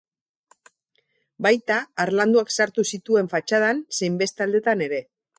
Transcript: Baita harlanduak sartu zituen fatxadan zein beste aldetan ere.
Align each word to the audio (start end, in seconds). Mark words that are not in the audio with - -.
Baita 1.47 1.75
harlanduak 2.03 2.53
sartu 2.57 2.85
zituen 2.95 3.29
fatxadan 3.33 3.83
zein 3.99 4.17
beste 4.23 4.47
aldetan 4.47 4.83
ere. 4.87 5.03